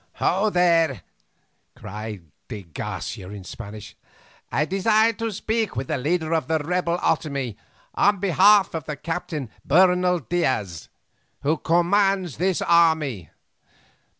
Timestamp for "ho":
0.15-0.49